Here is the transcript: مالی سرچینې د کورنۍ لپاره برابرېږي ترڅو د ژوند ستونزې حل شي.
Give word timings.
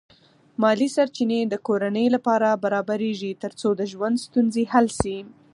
مالی 0.61 0.87
سرچینې 0.95 1.39
د 1.47 1.53
کورنۍ 1.67 2.07
لپاره 2.15 2.59
برابرېږي 2.63 3.31
ترڅو 3.43 3.69
د 3.75 3.81
ژوند 3.91 4.15
ستونزې 4.25 4.63
حل 4.73 4.87
شي. 4.99 5.17